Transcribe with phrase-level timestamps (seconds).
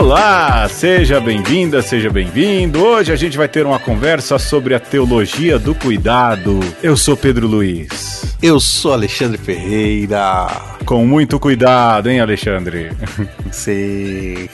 [0.00, 2.82] Olá, seja bem-vinda, seja bem-vindo.
[2.82, 6.58] Hoje a gente vai ter uma conversa sobre a teologia do cuidado.
[6.82, 8.34] Eu sou Pedro Luiz.
[8.42, 10.46] Eu sou Alexandre Ferreira.
[10.86, 12.90] Com muito cuidado, hein, Alexandre?
[13.52, 14.48] Sim.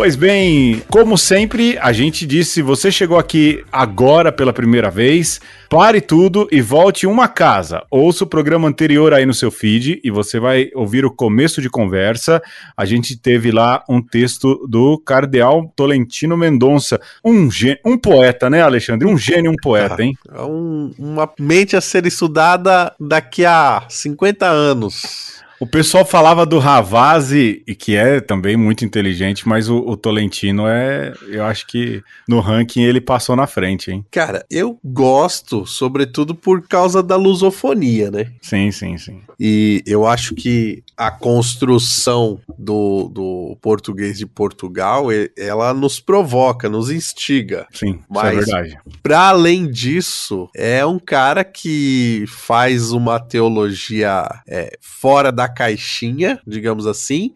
[0.00, 6.00] Pois bem, como sempre, a gente disse: você chegou aqui agora pela primeira vez, pare
[6.00, 7.82] tudo e volte uma casa.
[7.90, 11.68] Ouça o programa anterior aí no seu feed e você vai ouvir o começo de
[11.68, 12.40] conversa.
[12.74, 17.50] A gente teve lá um texto do Cardeal Tolentino Mendonça, um,
[17.84, 19.06] um poeta, né, Alexandre?
[19.06, 20.16] Um gênio, um poeta, hein?
[20.34, 25.39] É um, uma mente a ser estudada daqui a 50 anos.
[25.60, 31.12] O pessoal falava do Ravazzi, que é também muito inteligente, mas o, o, Tolentino é.
[31.28, 34.02] Eu acho que no ranking ele passou na frente, hein?
[34.10, 38.32] Cara, eu gosto, sobretudo por causa da lusofonia, né?
[38.40, 39.20] Sim, sim, sim.
[39.38, 46.90] E eu acho que a construção do, do português de Portugal, ela nos provoca, nos
[46.90, 47.66] instiga.
[47.70, 48.78] Sim, mas, isso é verdade.
[49.02, 56.86] Para além disso, é um cara que faz uma teologia é, fora da caixinha, digamos
[56.86, 57.32] assim,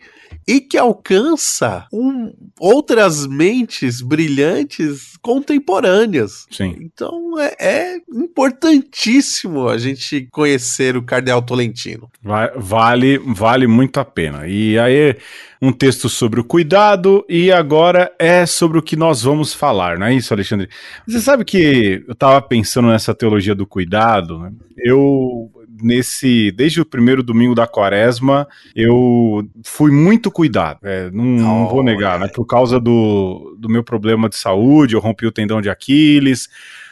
[0.46, 6.46] e que alcança um, outras mentes brilhantes contemporâneas.
[6.50, 6.76] Sim.
[6.80, 12.10] Então é, é, importantíssimo a gente conhecer o Cardeal Tolentino.
[12.56, 14.46] Vale, vale muito a pena.
[14.46, 15.16] E aí
[15.62, 20.06] um texto sobre o cuidado e agora é sobre o que nós vamos falar, não
[20.06, 20.68] é isso, Alexandre?
[21.08, 24.52] Você sabe que eu estava pensando nessa teologia do cuidado, né?
[24.76, 25.50] eu
[25.82, 30.80] nesse desde o primeiro domingo da quaresma eu fui muito cuidado.
[30.82, 32.28] É, não, não, vou negar né?
[32.28, 36.48] por causa do, do meu problema de saúde eu rompi o tendão de Aquiles.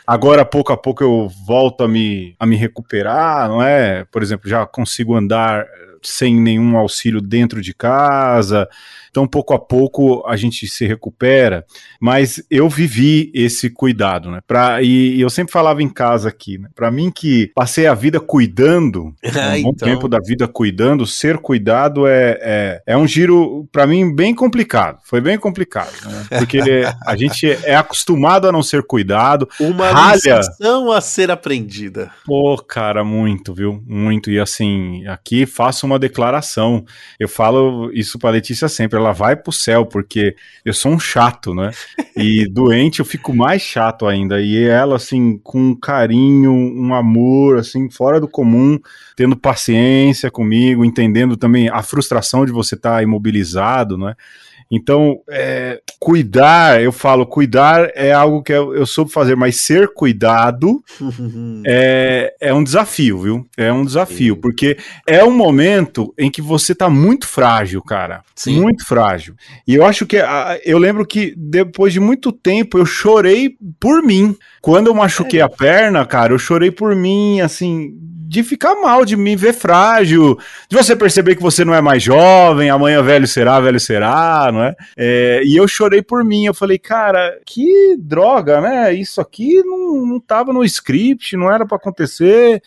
[0.07, 4.05] Agora pouco a pouco eu volto a me, a me recuperar não é?
[4.11, 5.67] Por exemplo já consigo andar
[6.03, 8.69] sem nenhum auxílio dentro de casa
[9.13, 11.67] então, pouco a pouco, a gente se recupera,
[12.01, 14.41] mas eu vivi esse cuidado, né?
[14.47, 16.71] Pra, e, e eu sempre falava em casa aqui, né?
[16.75, 19.63] Para mim, que passei a vida cuidando, um então...
[19.65, 24.35] bom tempo da vida cuidando, ser cuidado é, é, é um giro, para mim, bem
[24.35, 24.99] complicado.
[25.05, 26.39] Foi bem complicado, né?
[26.39, 26.61] Porque
[27.07, 29.47] a gente é acostumado a não ser cuidado.
[29.61, 30.39] Uma ralha...
[30.39, 32.11] lição a ser aprendida.
[32.25, 33.85] Pô, cara, muito, viu?
[33.87, 34.31] Muito.
[34.31, 36.83] E assim, aqui faço uma declaração.
[37.21, 41.55] Eu falo isso pra Letícia sempre ela vai pro céu, porque eu sou um chato,
[41.55, 41.71] né?
[42.17, 44.41] E doente eu fico mais chato ainda.
[44.41, 48.79] E ela, assim, com um carinho, um amor, assim, fora do comum,
[49.17, 54.15] tendo paciência comigo, entendendo também a frustração de você estar tá imobilizado, né?
[54.71, 59.89] Então, é, cuidar, eu falo, cuidar é algo que eu, eu soube fazer, mas ser
[59.95, 60.83] cuidado
[61.67, 63.47] é, é um desafio, viu?
[63.57, 64.41] É um desafio, Sim.
[64.41, 68.23] porque é um momento em que você tá muito frágil, cara.
[68.35, 68.61] Sim.
[68.61, 69.35] Muito frágil.
[69.67, 70.19] E eu acho que,
[70.65, 74.37] eu lembro que depois de muito tempo eu chorei por mim.
[74.61, 75.43] Quando eu machuquei é.
[75.43, 77.93] a perna, cara, eu chorei por mim, assim,
[78.33, 82.03] de ficar mal, de me ver frágil, de você perceber que você não é mais
[82.03, 84.75] jovem, amanhã velho será, velho será, não é?
[84.97, 88.95] é e eu chorei por mim, eu falei, cara, que droga, né?
[88.95, 92.63] Isso aqui não, não tava no script, não era para acontecer.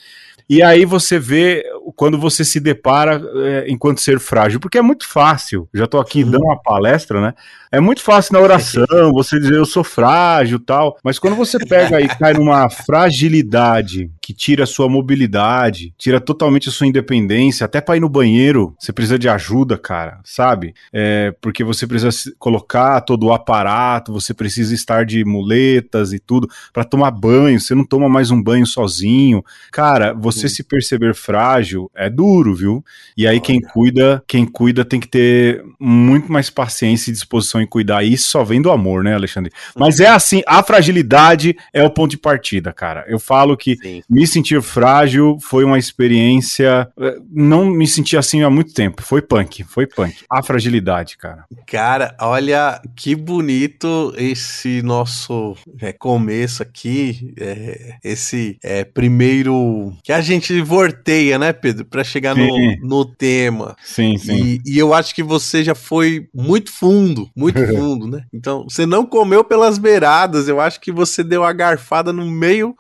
[0.48, 1.64] E aí você vê
[1.96, 5.68] quando você se depara é, enquanto ser frágil, porque é muito fácil.
[5.74, 7.34] Já estou aqui dando uma palestra, né?
[7.72, 12.00] É muito fácil na oração você dizer eu sou frágil tal, mas quando você pega
[12.00, 17.80] e cai numa fragilidade que tira a sua mobilidade, tira totalmente a sua independência, até
[17.80, 20.74] para ir no banheiro você precisa de ajuda, cara, sabe?
[20.92, 26.50] É, porque você precisa colocar todo o aparato, você precisa estar de muletas e tudo
[26.74, 27.60] para tomar banho.
[27.60, 30.12] Você não toma mais um banho sozinho, cara.
[30.16, 32.84] Você se perceber frágil é duro, viu?
[33.16, 33.42] E aí Olha.
[33.42, 38.04] quem cuida, quem cuida tem que ter muito mais paciência e disposição em cuidar.
[38.04, 39.52] Isso só vem do amor, né, Alexandre?
[39.76, 43.06] Mas é assim, a fragilidade é o ponto de partida, cara.
[43.08, 44.02] Eu falo que Sim.
[44.16, 46.88] Me sentir frágil foi uma experiência.
[46.98, 49.02] Eh, não me senti assim há muito tempo.
[49.02, 50.16] Foi punk, foi punk.
[50.30, 51.44] A fragilidade, cara.
[51.68, 60.22] Cara, olha que bonito esse nosso é, começo aqui, é, esse é, primeiro que a
[60.22, 62.48] gente vorteia, né, Pedro, para chegar no,
[62.84, 63.76] no tema.
[63.84, 64.62] Sim, sim.
[64.66, 68.24] E, e eu acho que você já foi muito fundo, muito fundo, né?
[68.34, 72.74] Então, você não comeu pelas beiradas, eu acho que você deu a garfada no meio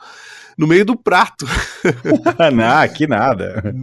[0.57, 1.45] no meio do prato.
[2.53, 3.73] não, que nada.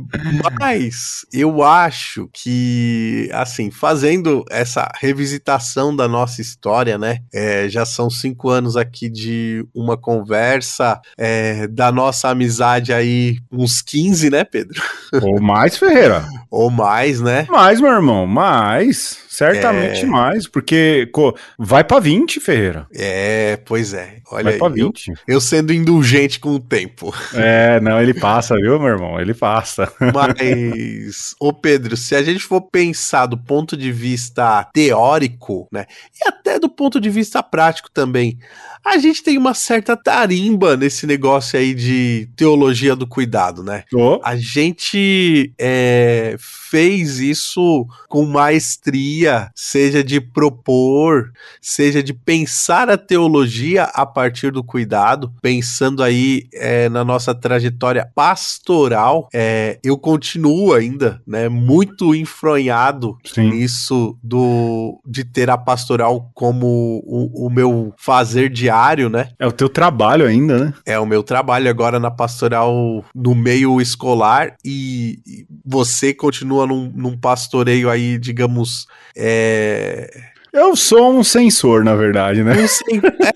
[0.59, 7.21] Mas eu acho que, assim, fazendo essa revisitação da nossa história, né?
[7.33, 13.83] É, já são cinco anos aqui de uma conversa, é, da nossa amizade aí, uns
[13.83, 14.83] 15, né, Pedro?
[15.23, 16.27] Ou mais, Ferreira.
[16.51, 17.47] Ou mais, né?
[17.49, 19.19] Mais, meu irmão, mais.
[19.32, 20.06] Certamente é...
[20.06, 21.11] mais, porque
[21.58, 22.87] vai para 20, Ferreira.
[22.94, 24.19] É, pois é.
[24.31, 25.08] Olha vai para 20.
[25.08, 27.14] Eu, eu, sendo indulgente com o tempo.
[27.32, 29.19] É, não, ele passa, viu, meu irmão?
[29.19, 29.90] Ele passa.
[29.99, 36.29] Mas, ô Pedro, se a gente for pensar do ponto de vista teórico, né, e
[36.29, 38.38] até do ponto de vista prático também,
[38.84, 43.84] a gente tem uma certa tarimba nesse negócio aí de teologia do cuidado, né?
[43.94, 44.20] Oh.
[44.25, 51.31] A gente é, fez isso com maestria, seja de propor,
[51.61, 58.11] seja de pensar a teologia a partir do cuidado, pensando aí é, na nossa trajetória
[58.14, 59.29] pastoral.
[59.32, 63.50] É, eu continuo ainda, né, muito enfronhado Sim.
[63.50, 69.29] nisso do de ter a pastoral como o, o meu fazer diário diário, né?
[69.39, 70.75] É o teu trabalho ainda, né?
[70.87, 75.19] É o meu trabalho agora na pastoral no meio escolar e
[75.65, 82.55] você continua num, num pastoreio aí, digamos, é eu sou um censor, na verdade, né?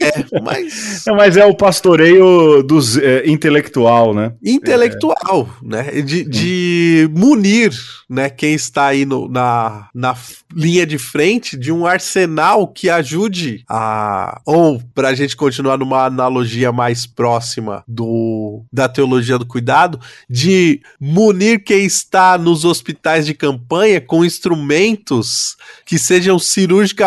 [0.00, 1.06] É, mas.
[1.06, 4.32] É, mas é o pastoreio dos é, intelectual, né?
[4.44, 5.66] Intelectual, é.
[5.66, 6.02] né?
[6.02, 7.72] De, de munir,
[8.08, 8.28] né?
[8.28, 10.16] Quem está aí no, na, na
[10.54, 14.40] linha de frente de um arsenal que ajude a.
[14.44, 20.80] Ou, para a gente continuar numa analogia mais próxima do da teologia do cuidado, de
[21.00, 27.05] munir quem está nos hospitais de campanha com instrumentos que sejam cirúrgicamente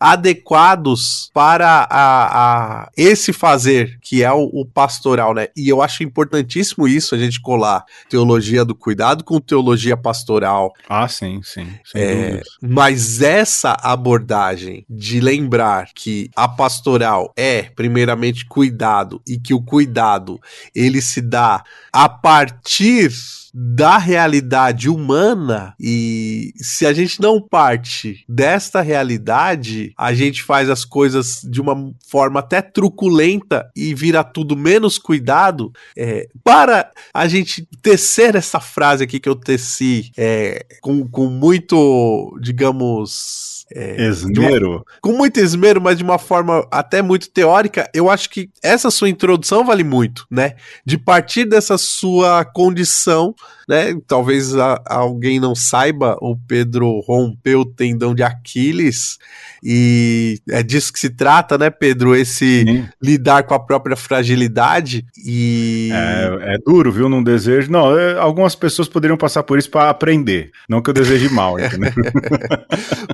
[0.00, 5.48] adequados para a, a, esse fazer, que é o, o, pastoral, né?
[5.54, 10.72] E eu acho importantíssimo isso, a gente colar teologia do cuidado com teologia pastoral.
[10.88, 11.68] Ah, sim, sim.
[11.94, 19.60] É, mas essa abordagem de lembrar que a pastoral é, primeiramente, cuidado e que o
[19.60, 20.40] cuidado
[20.74, 21.62] ele se dá
[21.92, 23.10] a partir
[23.52, 30.84] da realidade humana e se a gente não parte desta realidade, a gente faz as
[30.84, 35.72] coisas de uma forma até truculenta e vira tudo menos cuidado.
[35.96, 42.36] É, para a gente tecer essa frase aqui que eu teci é, com, com muito,
[42.40, 44.70] digamos é, esmero.
[44.70, 48.90] Uma, com muito esmero, mas de uma forma até muito teórica, eu acho que essa
[48.90, 50.54] sua introdução vale muito, né?
[50.84, 53.34] De partir dessa sua condição,
[53.68, 53.96] né?
[54.06, 59.18] Talvez a, alguém não saiba, o Pedro rompeu o tendão de Aquiles
[59.62, 62.16] e é disso que se trata, né, Pedro?
[62.16, 62.88] Esse Sim.
[63.00, 65.90] lidar com a própria fragilidade e.
[65.92, 67.08] É, é duro, viu?
[67.08, 67.70] Não desejo.
[67.70, 70.50] Não, é, algumas pessoas poderiam passar por isso para aprender.
[70.68, 71.92] Não que eu deseje mal, entendeu?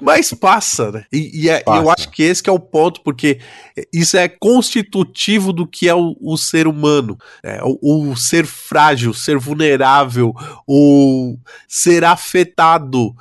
[0.01, 1.05] Mas passa, né?
[1.13, 1.83] E, e é, passa.
[1.83, 3.41] eu acho que esse que é o ponto, porque
[3.93, 7.19] isso é constitutivo do que é o, o ser humano.
[7.43, 10.16] É, o, o ser frágil, ser vulnerável,
[10.67, 11.37] o
[11.69, 13.15] ser afetado.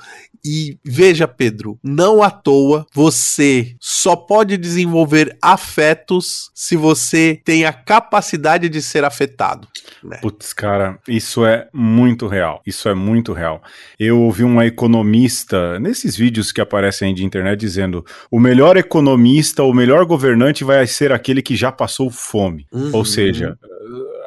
[0.45, 7.73] E veja, Pedro, não à toa você só pode desenvolver afetos se você tem a
[7.73, 9.67] capacidade de ser afetado.
[10.03, 10.19] Né?
[10.21, 12.61] Putz, cara, isso é muito real.
[12.63, 13.63] Isso é muito real.
[13.99, 19.73] Eu ouvi uma economista nesses vídeos que aparecem de internet dizendo: o melhor economista, o
[19.73, 22.67] melhor governante vai ser aquele que já passou fome.
[22.71, 22.91] Uhum.
[22.93, 23.57] Ou seja,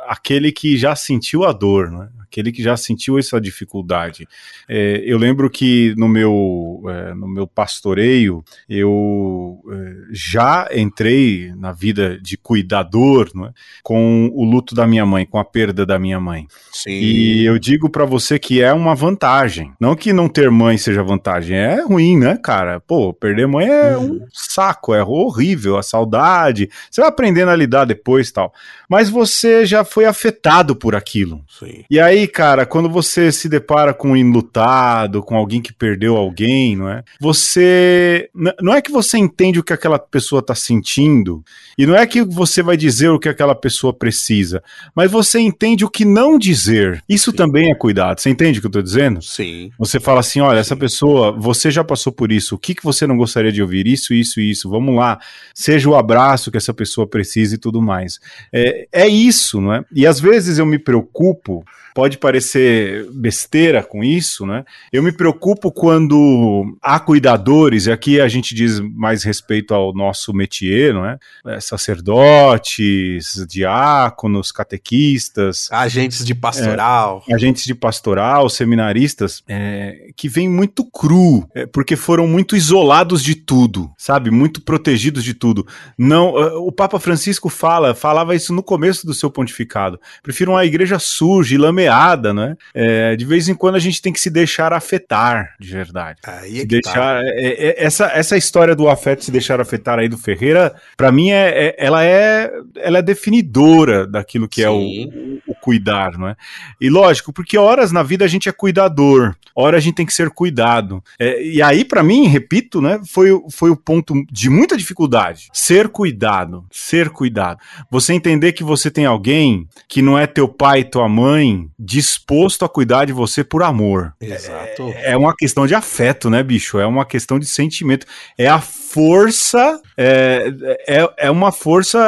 [0.09, 2.09] aquele que já sentiu a dor, né?
[2.29, 4.29] Aquele que já sentiu essa dificuldade.
[4.69, 11.73] É, eu lembro que no meu, é, no meu pastoreio eu é, já entrei na
[11.73, 13.51] vida de cuidador é?
[13.83, 16.47] com o luto da minha mãe, com a perda da minha mãe.
[16.73, 16.91] Sim.
[16.91, 19.73] E eu digo para você que é uma vantagem.
[19.81, 22.81] Não que não ter mãe seja vantagem, é ruim, né, cara?
[22.81, 24.13] Pô, perder mãe é uhum.
[24.13, 26.69] um saco, é horrível, a saudade.
[26.91, 28.53] Você vai aprendendo a lidar depois tal.
[28.89, 31.43] Mas você já foi afetado por aquilo.
[31.59, 31.85] Sim.
[31.91, 36.17] E aí aí, cara, quando você se depara com um enlutado, com alguém que perdeu
[36.17, 37.03] alguém, não é?
[37.21, 38.29] Você.
[38.61, 41.45] Não é que você entende o que aquela pessoa tá sentindo,
[41.77, 44.63] e não é que você vai dizer o que aquela pessoa precisa,
[44.95, 47.03] mas você entende o que não dizer.
[47.09, 47.37] Isso Sim.
[47.37, 48.21] também é cuidado.
[48.21, 49.23] Você entende o que eu tô dizendo?
[49.23, 49.71] Sim.
[49.79, 53.07] Você fala assim: olha, essa pessoa, você já passou por isso, o que, que você
[53.07, 53.87] não gostaria de ouvir?
[53.87, 54.69] Isso, isso, isso.
[54.69, 55.19] Vamos lá.
[55.55, 58.19] Seja o abraço que essa pessoa precisa e tudo mais.
[58.53, 59.85] É, é isso, não é?
[59.93, 61.65] E às vezes eu me preocupo
[61.99, 64.65] pode parecer besteira com isso, né?
[64.93, 70.33] Eu me preocupo quando há cuidadores, e aqui a gente diz mais respeito ao nosso
[70.33, 71.19] métier, não é?
[71.45, 80.49] é sacerdotes, diáconos, catequistas, agentes de pastoral, é, agentes de pastoral, seminaristas, é, que vêm
[80.49, 84.31] muito cru, é, porque foram muito isolados de tudo, sabe?
[84.31, 85.67] Muito protegidos de tudo.
[85.99, 86.29] Não,
[86.65, 89.99] o Papa Francisco fala, falava isso no começo do seu pontificado.
[90.23, 92.57] Prefiro uma igreja suja e lameada freada, né?
[92.75, 96.19] É, de vez em quando a gente tem que se deixar afetar, de verdade.
[96.27, 97.21] Aí é que deixar tá.
[97.25, 101.31] é- é- essa, essa história do afeto se deixar afetar aí do Ferreira, pra mim
[101.31, 105.07] é, é- ela é ela é definidora daquilo que é Sim.
[105.07, 105.28] o
[105.69, 106.35] cuidar, não é?
[106.81, 110.15] E lógico, porque horas na vida a gente é cuidador, hora a gente tem que
[110.15, 111.05] ser cuidado.
[111.21, 115.51] É, e aí, pra mim, repito, né, foi, o- foi o ponto de muita dificuldade.
[115.53, 117.59] Ser cuidado, ser cuidado.
[117.91, 122.69] Você entender que você tem alguém que não é teu pai tua mãe disposto a
[122.69, 124.15] cuidar de você por amor.
[124.19, 124.91] Exato.
[124.97, 126.79] É uma questão de afeto, né, bicho?
[126.79, 128.07] É uma questão de sentimento.
[128.39, 130.51] É a força, é,
[130.89, 131.99] é, é uma força.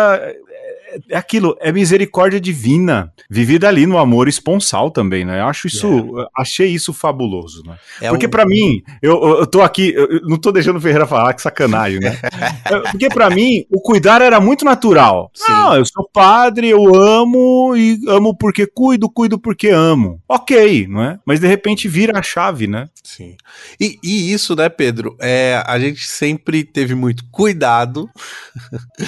[0.92, 5.40] É é aquilo, é misericórdia divina, vivida ali no amor esponsal também, né?
[5.40, 7.76] Eu acho isso, achei isso fabuloso, né?
[8.00, 11.06] É Porque um- pra mim, eu, eu- tô aqui, eu não tô deixando o Ferreira
[11.06, 12.18] falar, que sacanagem, né?
[12.92, 15.30] Porque pra mim, o cuidar era muito natural.
[15.35, 15.52] Sim.
[15.52, 20.20] Não, eu sou padre, eu amo e amo porque cuido, cuido porque amo.
[20.28, 21.18] Ok, não é?
[21.25, 22.88] Mas de repente vira a chave, né?
[23.02, 23.37] Sim.
[23.80, 25.16] E, e isso, né, Pedro?
[25.20, 28.09] É, a gente sempre teve muito cuidado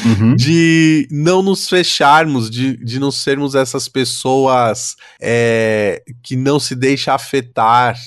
[0.04, 0.34] Uhum.
[0.36, 7.14] de não nos fecharmos, de, de não sermos essas pessoas é, que não se deixa
[7.14, 7.98] afetar,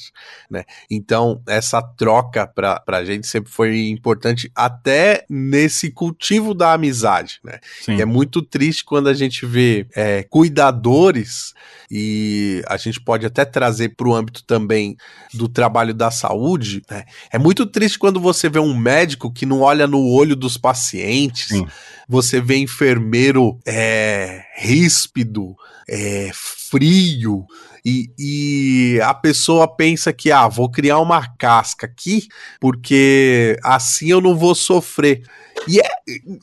[0.47, 0.65] né?
[0.89, 7.59] Então, essa troca pra, pra gente sempre foi importante, até nesse cultivo da amizade, né?
[7.81, 7.95] Sim.
[7.95, 11.55] E é muito triste quando a gente vê é, cuidadores,
[11.89, 14.97] e a gente pode até trazer para o âmbito também
[15.33, 16.81] do trabalho da saúde.
[16.89, 17.05] né?
[17.31, 21.49] É muito triste quando você vê um médico que não olha no olho dos pacientes,
[21.49, 21.67] Sim.
[22.07, 25.55] você vê enfermeiro é, ríspido,
[25.87, 27.45] é, frio.
[27.85, 32.27] E, e a pessoa pensa que, ah, vou criar uma casca aqui,
[32.59, 35.23] porque assim eu não vou sofrer.
[35.67, 35.87] E, é,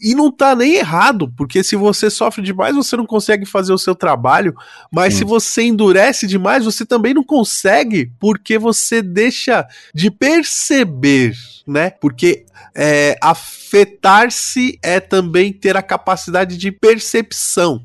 [0.00, 3.78] e não tá nem errado, porque se você sofre demais, você não consegue fazer o
[3.78, 4.54] seu trabalho,
[4.90, 5.18] mas Sim.
[5.20, 11.34] se você endurece demais, você também não consegue, porque você deixa de perceber,
[11.66, 11.90] né?
[11.90, 17.84] Porque é, afetar-se é também ter a capacidade de percepção.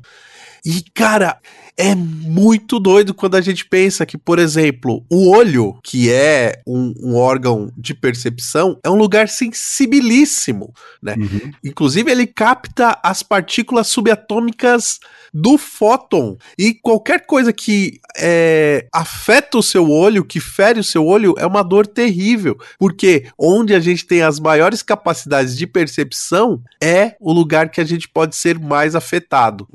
[0.64, 1.38] E, cara,
[1.78, 6.92] é muito doido quando a gente pensa que, por exemplo, o olho, que é um,
[7.00, 10.74] um órgão de percepção, é um lugar sensibilíssimo.
[11.06, 11.52] Uhum.
[11.64, 14.98] Inclusive, ele capta as partículas subatômicas
[15.32, 16.36] do fóton.
[16.58, 21.46] E qualquer coisa que é, afeta o seu olho, que fere o seu olho, é
[21.46, 22.58] uma dor terrível.
[22.76, 27.84] Porque onde a gente tem as maiores capacidades de percepção é o lugar que a
[27.84, 29.68] gente pode ser mais afetado.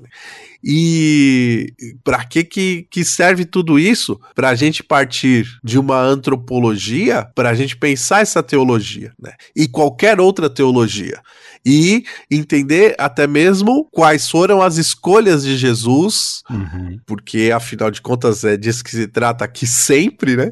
[0.64, 4.20] E para que, que que serve tudo isso?
[4.34, 9.34] Para a gente partir de uma antropologia, para a gente pensar essa teologia, né?
[9.56, 11.20] E qualquer outra teologia.
[11.66, 17.00] E entender até mesmo quais foram as escolhas de Jesus, Uhum.
[17.06, 20.52] porque afinal de contas é disso que se trata aqui sempre, né?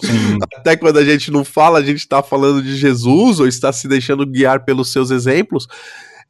[0.00, 0.38] Sim.
[0.56, 3.88] Até quando a gente não fala, a gente está falando de Jesus ou está se
[3.88, 5.66] deixando guiar pelos seus exemplos.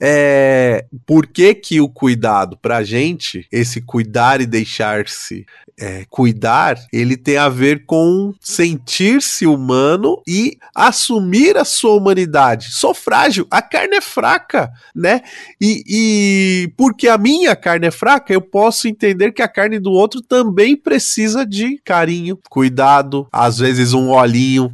[0.01, 5.47] É, por que, que o cuidado, pra gente, esse cuidar e deixar-se
[5.79, 12.73] é, cuidar, ele tem a ver com sentir-se humano e assumir a sua humanidade.
[12.73, 15.23] Sou frágil, a carne é fraca, né?
[15.61, 19.91] E, e porque a minha carne é fraca, eu posso entender que a carne do
[19.91, 24.73] outro também precisa de carinho, cuidado, às vezes um olhinho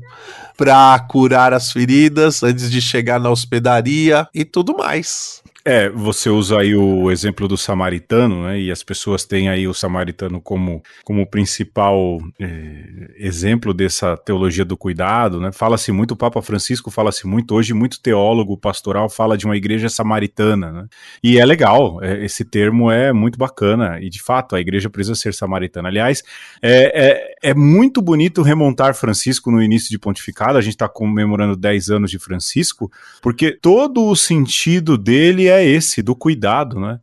[0.60, 5.42] para curar as feridas antes de chegar na hospedaria e tudo mais.
[5.64, 8.58] É, você usa aí o exemplo do samaritano, né?
[8.58, 14.76] E as pessoas têm aí o samaritano como, como principal eh, exemplo dessa teologia do
[14.76, 15.52] cuidado, né?
[15.52, 19.90] Fala-se muito, o Papa Francisco fala-se muito, hoje muito teólogo pastoral fala de uma igreja
[19.90, 20.86] samaritana, né?
[21.22, 25.14] E é legal, é, esse termo é muito bacana, e de fato a igreja precisa
[25.14, 25.88] ser samaritana.
[25.88, 26.22] Aliás,
[26.62, 31.54] é, é, é muito bonito remontar Francisco no início de pontificado, a gente está comemorando
[31.54, 32.90] 10 anos de Francisco,
[33.20, 36.98] porque todo o sentido dele é esse, do cuidado, né?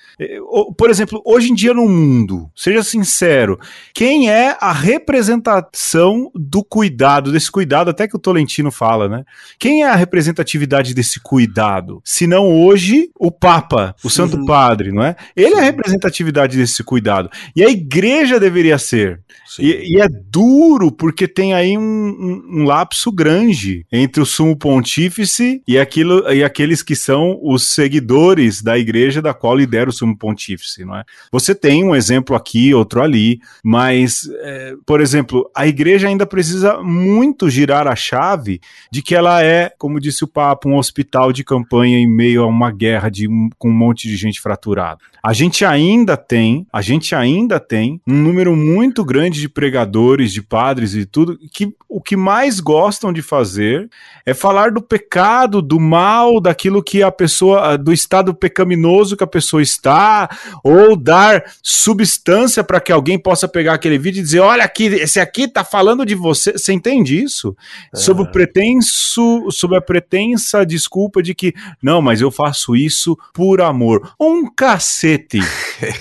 [0.78, 3.60] Por exemplo, hoje em dia no mundo, seja sincero,
[3.94, 9.24] quem é a representação do cuidado, desse cuidado, até que o Tolentino fala, né?
[9.60, 12.02] Quem é a representatividade desse cuidado?
[12.04, 14.46] Se não hoje, o Papa, o Santo Uhum.
[14.46, 15.16] Padre, não é?
[15.36, 15.66] Ele é a Sim.
[15.66, 17.30] representatividade desse cuidado.
[17.56, 19.22] E a igreja deveria ser.
[19.60, 24.56] E, e é duro porque tem aí um, um- um lapso grande entre o sumo
[24.56, 29.94] pontífice e, aquilo, e aqueles que são os seguidores da igreja da qual lidera o
[29.94, 31.04] sumo pontífice, não é?
[31.32, 36.82] Você tem um exemplo aqui, outro ali, mas, é, por exemplo, a igreja ainda precisa
[36.82, 38.60] muito girar a chave
[38.92, 42.48] de que ela é, como disse o Papa, um hospital de campanha em meio a
[42.48, 43.28] uma guerra de,
[43.58, 45.00] com um monte de gente fraturada.
[45.24, 50.42] A gente ainda tem, a gente ainda tem um número muito grande de pregadores, de
[50.42, 53.90] padres e tudo, que o que mais gostam de fazer
[54.26, 59.28] é falar do pecado, do mal, daquilo que a pessoa, do estado pecaminoso que a
[59.28, 60.30] pessoa está,
[60.64, 65.20] ou dar substância para que alguém possa pegar aquele vídeo e dizer: olha aqui, esse
[65.20, 66.54] aqui tá falando de você.
[66.54, 67.56] Você entende isso?
[67.94, 67.98] É.
[67.98, 73.62] Sob o pretenso, sob a pretensa desculpa de que, não, mas eu faço isso por
[73.62, 74.14] amor.
[74.20, 75.40] Um cacete.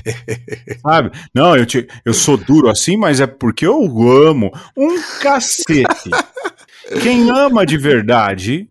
[0.83, 1.11] Sabe?
[1.35, 4.53] Não, eu, te, eu sou duro assim, mas é porque eu amo.
[4.77, 6.11] Um cacete.
[7.03, 8.69] Quem ama de verdade,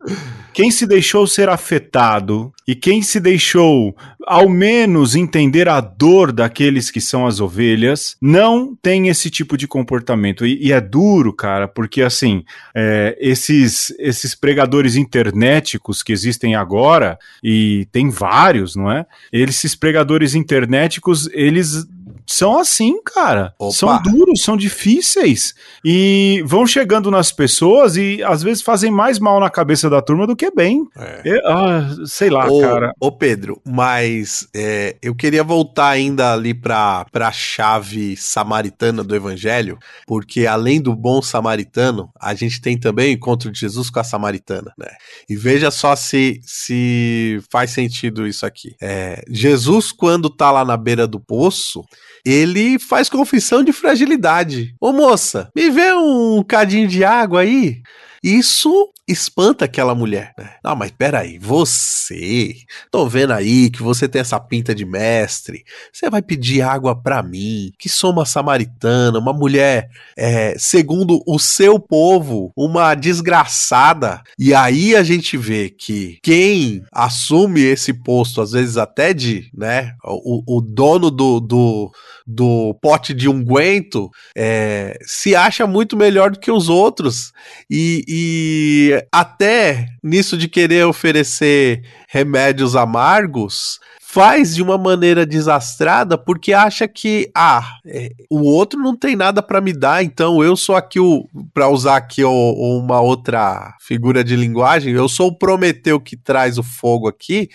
[0.56, 3.94] quem se deixou ser afetado e quem se deixou,
[4.26, 9.68] ao menos, entender a dor daqueles que são as ovelhas, não tem esse tipo de
[9.68, 10.46] comportamento.
[10.46, 17.20] E, e é duro, cara, porque assim, é, esses, esses pregadores internéticos que existem agora,
[17.44, 19.06] e tem vários, não é?
[19.34, 21.86] Esses pregadores internéticos, eles
[22.28, 23.54] são assim, cara.
[23.60, 23.74] Opa.
[23.74, 25.54] São duros, são difíceis.
[25.84, 30.26] E vão chegando nas pessoas e às vezes fazem mais mal na cabeça da turma
[30.26, 30.88] do que bem.
[30.98, 31.22] É.
[31.26, 32.94] Eu, ah, sei lá, ô, cara.
[33.00, 39.78] Ô, Pedro, mas é, eu queria voltar ainda ali pra, pra chave samaritana do evangelho,
[40.08, 44.04] porque além do bom samaritano, a gente tem também o encontro de Jesus com a
[44.04, 44.90] samaritana, né?
[45.30, 48.76] E veja só se, se faz sentido isso aqui.
[48.82, 51.84] É, Jesus, quando tá lá na beira do poço,
[52.26, 54.74] ele faz confissão de fragilidade.
[54.82, 57.82] Ô moça, me vê um cadinho de água aí?
[58.24, 60.52] Isso espanta aquela mulher, né?
[60.64, 62.56] Não, mas peraí, você,
[62.90, 67.22] tô vendo aí que você tem essa pinta de mestre, você vai pedir água para
[67.22, 74.22] mim, que sou uma samaritana, uma mulher, é, segundo o seu povo, uma desgraçada.
[74.40, 79.94] E aí a gente vê que quem assume esse posto, às vezes até de, né,
[80.04, 81.92] o, o dono do, do
[82.26, 87.32] do pote de unguento é, se acha muito melhor do que os outros.
[87.70, 93.80] E, e até nisso de querer oferecer remédios amargos,
[94.16, 99.44] faz de uma maneira desastrada porque acha que ah, é, o outro não tem nada
[99.44, 104.24] para me dar, então eu sou aqui o para usar aqui o, uma outra figura
[104.24, 107.50] de linguagem, eu sou o Prometeu que traz o fogo aqui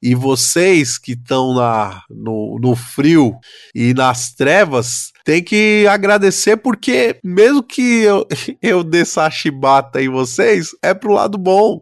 [0.00, 3.34] e vocês que estão na no, no frio
[3.74, 8.26] e nas trevas tem que agradecer porque mesmo que eu,
[8.62, 11.80] eu dê essa chibata em vocês, é pro lado bom,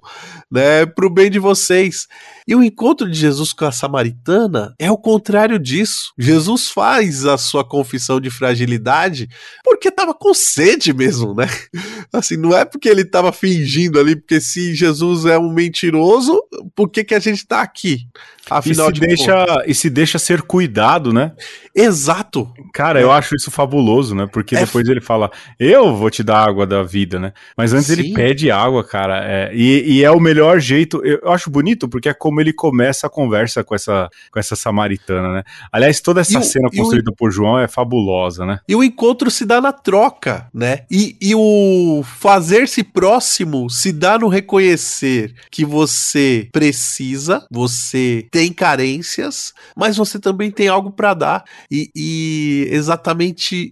[0.50, 0.86] né?
[0.86, 2.06] Pro bem de vocês.
[2.46, 6.12] E o encontro de Jesus com a samaritana é o contrário disso.
[6.18, 9.28] Jesus faz a sua confissão de fragilidade
[9.64, 11.48] porque estava com sede mesmo, né?
[12.12, 16.40] Assim, não é porque ele estava fingindo ali, porque se Jesus é um mentiroso,
[16.74, 18.06] por que, que a gente está aqui?
[18.50, 21.32] Afinal e se, de deixa, e se deixa ser cuidado, né?
[21.74, 22.52] Exato.
[22.74, 23.02] Cara, é.
[23.02, 24.26] eu acho isso fabuloso, né?
[24.30, 27.32] Porque é depois ele fala, eu vou te dar água da vida, né?
[27.56, 27.92] Mas antes Sim.
[27.92, 29.24] ele pede água, cara.
[29.24, 31.04] É, e, e, é o melhor jeito.
[31.04, 35.32] Eu acho bonito porque é como ele começa a conversa com essa, com essa samaritana,
[35.32, 35.42] né?
[35.70, 38.60] Aliás, toda essa e cena o, construída o, por João é fabulosa, né?
[38.68, 40.80] E o encontro se dá na troca, né?
[40.90, 49.52] E, e o fazer-se próximo se dá no reconhecer que você precisa, você tem carências,
[49.76, 51.44] mas você também tem algo para dar.
[51.70, 53.21] E, e, exatamente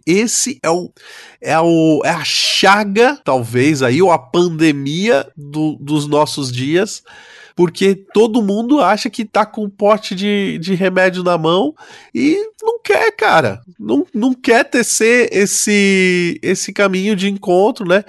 [0.07, 0.93] esse é o,
[1.41, 7.03] é o é a chaga, talvez aí, ou a pandemia do, dos nossos dias
[7.61, 11.75] porque todo mundo acha que tá com um pote de, de remédio na mão
[12.15, 13.61] e não quer, cara.
[13.79, 18.03] Não, não quer tecer esse, esse caminho de encontro, né?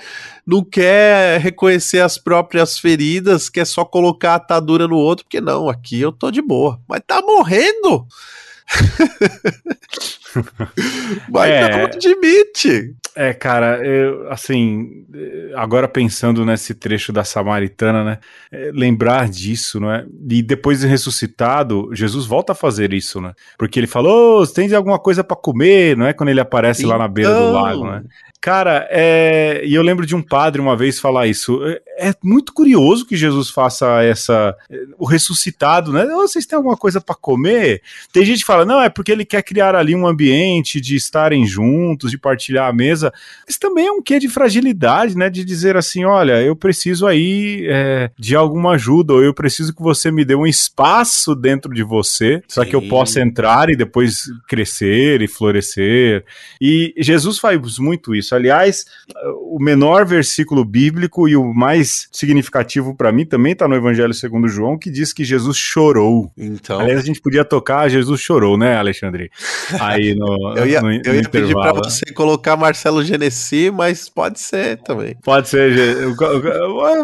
[0.48, 5.68] Não quer reconhecer as próprias feridas, quer só colocar a atadura no outro, porque não,
[5.68, 6.80] aqui eu tô de boa.
[6.88, 8.08] Mas tá morrendo!
[11.30, 12.96] Mas é, não admite.
[13.16, 15.06] É, cara, eu, assim,
[15.56, 18.20] agora pensando nesse trecho da Samaritana, né?
[18.52, 20.06] É, lembrar disso, não é?
[20.30, 23.34] E depois de ressuscitado, Jesus volta a fazer isso, né?
[23.58, 26.14] Porque ele falou: oh, tem alguma coisa para comer, não é?
[26.14, 26.92] Quando ele aparece então...
[26.92, 28.04] lá na beira do lago, né?
[28.42, 29.62] Cara, é...
[29.64, 31.64] e eu lembro de um padre uma vez falar isso.
[31.64, 34.56] É, é muito curioso que Jesus faça essa.
[34.98, 36.06] O ressuscitado, né?
[36.14, 37.82] Oh, vocês têm alguma coisa para comer?
[38.12, 40.96] Tem gente que fala, não, é porque ele quer criar ali um ambiente ambiente, de
[40.96, 43.14] estarem juntos, de partilhar a mesa,
[43.46, 45.30] mas também é um quê de fragilidade, né?
[45.30, 49.82] De dizer assim, olha, eu preciso aí é, de alguma ajuda, ou eu preciso que
[49.82, 54.26] você me dê um espaço dentro de você, para que eu possa entrar e depois
[54.48, 56.24] crescer e florescer.
[56.60, 58.31] E Jesus faz muito isso.
[58.36, 58.86] Aliás,
[59.50, 64.48] o menor versículo bíblico e o mais significativo para mim também está no Evangelho segundo
[64.48, 66.32] João, que diz que Jesus chorou.
[66.38, 66.80] Então.
[66.80, 69.32] Aliás, a gente podia tocar Jesus chorou, né, Alexandre?
[69.80, 70.56] Aí no.
[70.58, 75.16] eu ia, no, eu ia pedir para você colocar Marcelo Genesi, mas pode ser também.
[75.24, 76.16] Pode ser,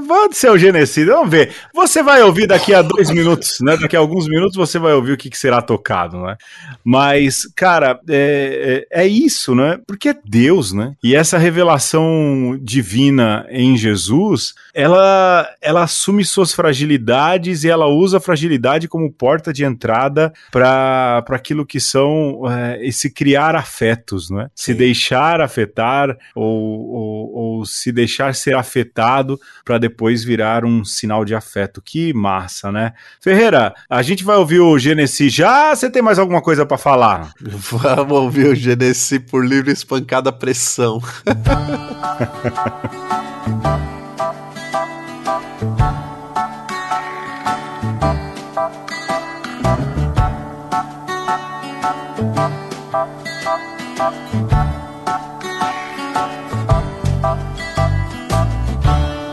[0.08, 1.06] pode ser o Genesi.
[1.06, 1.52] Vamos ver.
[1.74, 3.78] Você vai ouvir daqui a dois minutos, né?
[3.78, 6.38] Daqui a alguns minutos você vai ouvir o que, que será tocado, né?
[6.84, 9.80] Mas, cara, é, é, é isso, né?
[9.86, 10.94] Porque é Deus, né?
[11.04, 18.22] E essa revelação divina em Jesus, ela, ela assume suas fragilidades e ela usa a
[18.22, 24.50] fragilidade como porta de entrada para aquilo que são é, esse criar afetos, né?
[24.56, 31.26] Se deixar afetar ou, ou, ou se deixar ser afetado para depois virar um sinal
[31.26, 31.82] de afeto.
[31.82, 32.94] Que massa, né?
[33.20, 35.76] Ferreira, a gente vai ouvir o Genesi já.
[35.76, 37.32] Você tem mais alguma coisa para falar?
[37.42, 41.02] Vamos ouvir o Genesi por livre espancada pressão.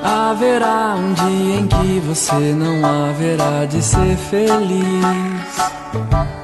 [0.03, 6.44] Haverá um dia em que você não haverá de ser feliz.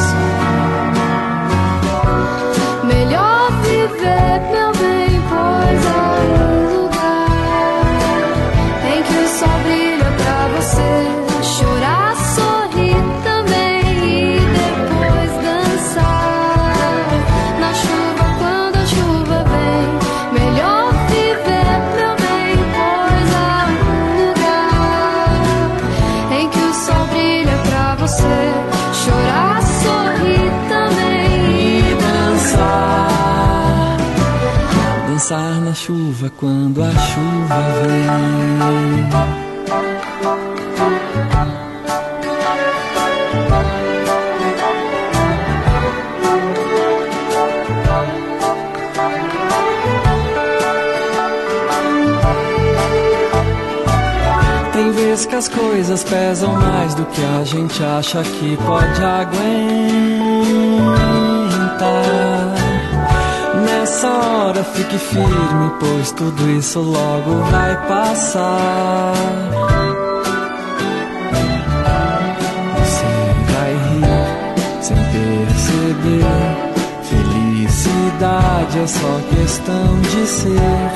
[36.41, 38.11] Quando a chuva vem.
[54.73, 59.61] Tem vezes que as coisas pesam mais do que a gente acha que pode aguentar.
[64.01, 69.13] Nessa hora fique firme, pois tudo isso logo vai passar.
[72.79, 73.05] Você
[73.53, 76.25] vai rir sem perceber.
[77.03, 80.89] Felicidade é só questão de ser.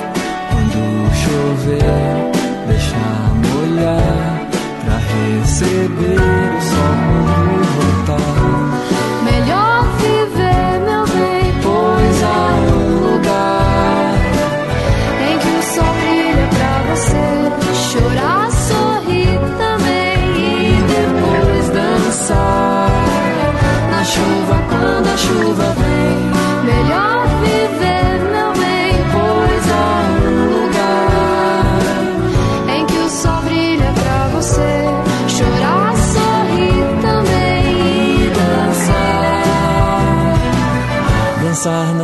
[0.49, 2.31] Quando chover,
[2.67, 4.47] deixar molhar
[4.83, 6.95] pra receber o sol
[7.35, 7.94] quando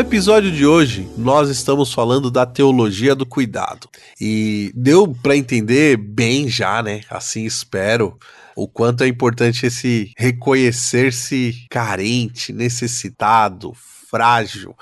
[0.00, 3.86] Episódio de hoje, nós estamos falando da teologia do cuidado.
[4.18, 7.02] E deu para entender bem já, né?
[7.10, 8.18] Assim espero
[8.56, 13.72] o quanto é importante esse reconhecer-se carente, necessitado,
[14.10, 14.74] frágil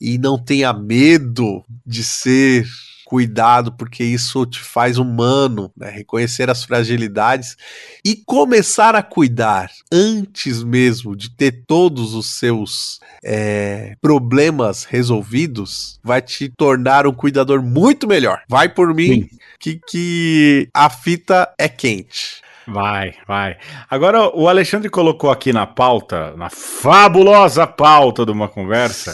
[0.00, 2.64] e não tenha medo de ser
[3.10, 5.90] cuidado, porque isso te faz humano, né?
[5.90, 7.56] reconhecer as fragilidades
[8.04, 16.22] e começar a cuidar antes mesmo de ter todos os seus é, problemas resolvidos, vai
[16.22, 18.42] te tornar um cuidador muito melhor.
[18.48, 22.40] Vai por mim, que, que a fita é quente.
[22.64, 23.56] Vai, vai.
[23.90, 29.12] Agora, o Alexandre colocou aqui na pauta, na fabulosa pauta de uma conversa,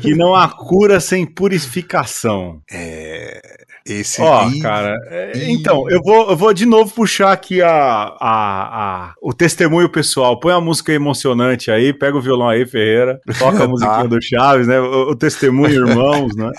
[0.00, 2.60] que não há cura sem purificação.
[2.70, 3.64] É.
[3.86, 4.22] Esse.
[4.22, 9.14] Ó, cara, é, então, eu vou, eu vou de novo puxar aqui a, a, a,
[9.20, 10.40] o testemunho pessoal.
[10.40, 14.66] Põe a música emocionante aí, pega o violão aí, Ferreira, toca a musiquinha do Chaves,
[14.66, 14.80] né?
[14.80, 16.50] O, o testemunho, irmãos, né?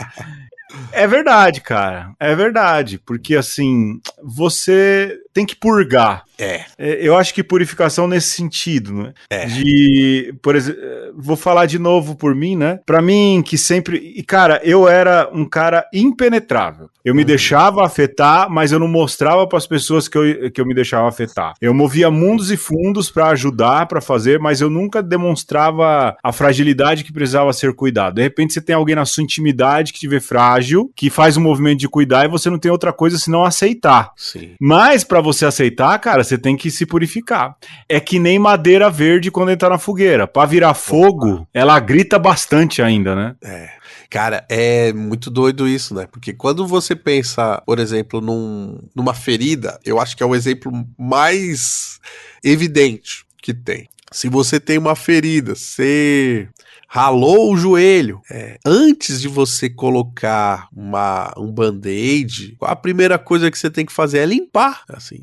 [0.92, 2.12] É verdade, cara.
[2.20, 3.00] É verdade.
[3.04, 6.24] Porque assim, você tem que purgar.
[6.38, 6.66] É.
[6.78, 9.14] Eu acho que purificação nesse sentido, né?
[9.30, 9.46] É.
[9.46, 10.82] De, por exemplo,
[11.16, 12.80] vou falar de novo por mim, né?
[12.86, 16.90] Para mim que sempre, e cara, eu era um cara impenetrável.
[17.04, 17.28] Eu me uhum.
[17.28, 21.08] deixava afetar, mas eu não mostrava para as pessoas que eu, que eu me deixava
[21.08, 21.54] afetar.
[21.62, 27.04] Eu movia mundos e fundos para ajudar, para fazer, mas eu nunca demonstrava a fragilidade
[27.04, 28.16] que precisava ser cuidado.
[28.16, 31.42] De repente você tem alguém na sua intimidade que te vê frágil, que faz um
[31.42, 34.12] movimento de cuidar e você não tem outra coisa senão aceitar.
[34.18, 34.56] Sim.
[34.60, 37.56] Mas para você aceitar, cara, você tem que se purificar.
[37.88, 40.28] É que nem madeira verde quando entra na fogueira.
[40.28, 43.36] Para virar fogo, ela grita bastante ainda, né?
[43.44, 43.70] É.
[44.10, 46.08] Cara, é muito doido isso, né?
[46.12, 50.72] Porque quando você pensa, por exemplo, num, numa ferida, eu acho que é o exemplo
[50.98, 52.00] mais
[52.44, 53.88] evidente que tem.
[54.12, 56.48] Se você tem uma ferida, você
[56.96, 58.22] ralou o joelho.
[58.32, 63.92] É, antes de você colocar uma, um band-aid, a primeira coisa que você tem que
[63.92, 64.84] fazer é limpar.
[64.88, 65.20] Assim.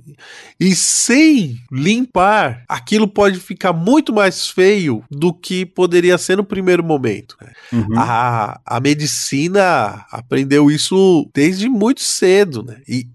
[0.60, 6.84] E sem limpar, aquilo pode ficar muito mais feio do que poderia ser no primeiro
[6.84, 7.38] momento.
[7.72, 7.98] Uhum.
[7.98, 12.62] A, a medicina aprendeu isso desde muito cedo.
[12.62, 12.82] Né?
[12.86, 13.06] E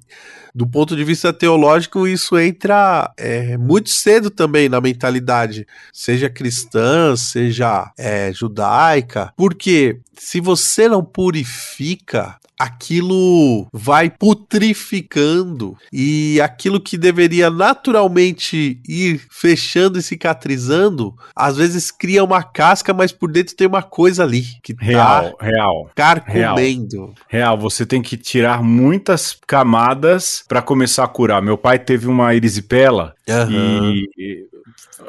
[0.57, 7.15] do ponto de vista teológico, isso entra é, muito cedo também na mentalidade, seja cristã,
[7.15, 17.49] seja é, judaica, porque se você não purifica aquilo vai putrificando e aquilo que deveria
[17.49, 23.83] naturalmente ir fechando e cicatrizando, às vezes cria uma casca, mas por dentro tem uma
[23.83, 26.97] coisa ali que real, tá real, carcomendo.
[26.97, 27.15] Real.
[27.27, 31.41] real, você tem que tirar muitas camadas para começar a curar.
[31.41, 33.93] Meu pai teve uma erisipela uhum.
[34.17, 34.47] e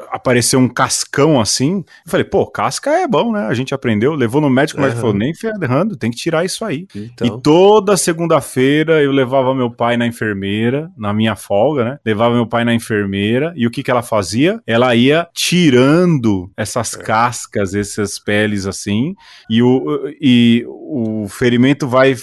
[0.09, 1.77] apareceu um cascão assim.
[2.05, 3.47] Eu falei, pô, casca é bom, né?
[3.47, 4.99] A gente aprendeu, levou no médico, mas uhum.
[4.99, 6.87] falou, nem ferrando, tem que tirar isso aí.
[6.95, 7.27] Então.
[7.27, 11.99] E toda segunda-feira eu levava meu pai na enfermeira, na minha folga, né?
[12.05, 14.61] Levava meu pai na enfermeira e o que que ela fazia?
[14.65, 17.01] Ela ia tirando essas é.
[17.01, 19.15] cascas, essas peles assim,
[19.49, 19.83] e o,
[20.21, 22.15] e o ferimento vai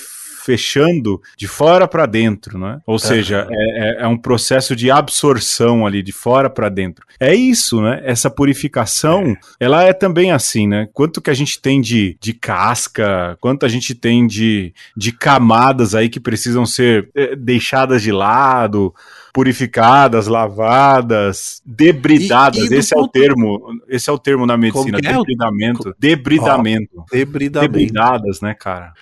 [0.46, 2.80] fechando de fora para dentro, né?
[2.86, 7.04] Ou seja, é, é, é, um processo de absorção ali de fora para dentro.
[7.18, 8.00] É isso, né?
[8.04, 9.36] Essa purificação, é.
[9.58, 10.88] ela é também assim, né?
[10.92, 15.96] Quanto que a gente tem de, de casca, quanto a gente tem de, de camadas
[15.96, 18.94] aí que precisam ser é, deixadas de lado
[19.34, 22.70] purificadas, lavadas, debridadas.
[22.70, 23.60] E, e esse é o termo.
[23.86, 24.96] Esse é o termo na medicina.
[24.96, 25.12] É?
[25.12, 25.94] Debridamento.
[25.98, 26.90] Debridamento.
[26.96, 27.72] Oh, debridamento.
[27.72, 28.94] Debridadas, né, cara?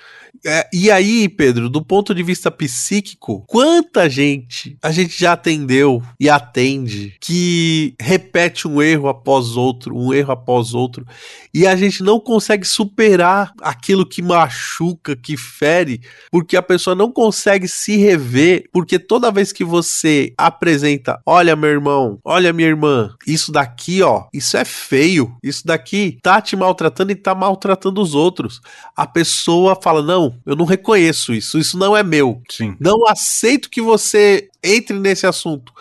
[0.47, 6.03] É, e aí, Pedro, do ponto de vista psíquico, quanta gente a gente já atendeu
[6.20, 11.07] e atende que repete um erro após outro, um erro após outro,
[11.53, 17.11] e a gente não consegue superar aquilo que machuca, que fere, porque a pessoa não
[17.11, 23.14] consegue se rever, porque toda vez que você apresenta, olha meu irmão, olha minha irmã,
[23.27, 28.14] isso daqui, ó, isso é feio, isso daqui tá te maltratando e tá maltratando os
[28.14, 28.61] outros.
[28.97, 32.40] A pessoa fala: "Não, eu não reconheço isso, isso não é meu.
[32.50, 32.76] Sim.
[32.78, 35.72] Não aceito que você entre nesse assunto.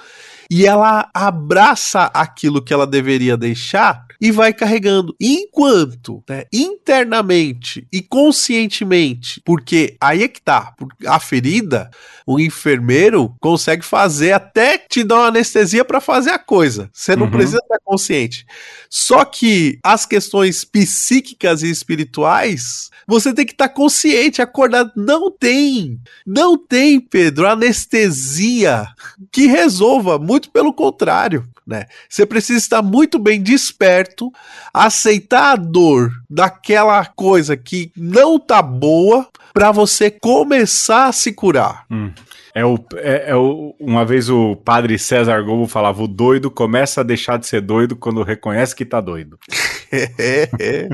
[0.50, 5.14] E ela abraça aquilo que ela deveria deixar e vai carregando.
[5.20, 10.74] Enquanto, né, internamente e conscientemente, porque aí é que tá,
[11.06, 11.92] a ferida,
[12.26, 16.90] o enfermeiro consegue fazer até te dar uma anestesia para fazer a coisa.
[16.94, 17.32] Você não uhum.
[17.32, 18.46] precisa estar consciente.
[18.90, 24.94] Só que as questões psíquicas e espirituais, você tem que estar consciente, acordado.
[24.96, 28.88] Não tem, não tem, Pedro, anestesia
[29.30, 30.18] que resolva.
[30.18, 31.88] Muito pelo contrário, né?
[32.08, 34.32] Você precisa estar muito bem desperto quieto,
[34.74, 41.86] aceitar a dor daquela coisa que não tá boa para você começar a se curar.
[41.90, 42.12] Hum.
[42.56, 47.02] É, o, é, é o, uma vez o padre César Gobo falava: o doido começa
[47.02, 49.38] a deixar de ser doido quando reconhece que tá doido.
[49.96, 50.90] É, é.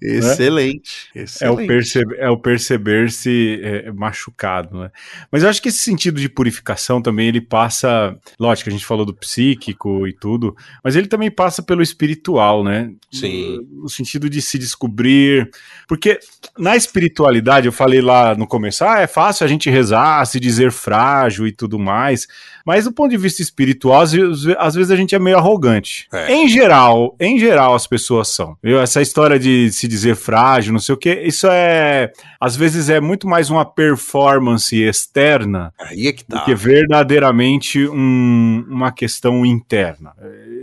[0.00, 1.66] Excelente, É o, excelente.
[1.66, 4.90] percebe, é o perceber-se é, machucado, né?
[5.32, 8.16] Mas eu acho que esse sentido de purificação também ele passa.
[8.38, 12.92] Lógico, a gente falou do psíquico e tudo, mas ele também passa pelo espiritual, né?
[13.10, 13.66] Sim.
[13.72, 15.50] No sentido de se descobrir.
[15.88, 16.20] Porque
[16.56, 20.70] na espiritualidade, eu falei lá no começo, ah, é fácil a gente rezar, se dizer
[20.96, 22.26] frágil e tudo mais.
[22.64, 26.08] Mas do ponto de vista espiritual, às vezes, às vezes a gente é meio arrogante.
[26.12, 26.32] É.
[26.32, 28.56] Em geral, em geral as pessoas são.
[28.62, 28.80] Viu?
[28.80, 33.00] Essa história de se dizer frágil, não sei o que, isso é às vezes é
[33.00, 36.38] muito mais uma performance externa é que tá.
[36.38, 40.12] do que verdadeiramente um- uma questão interna.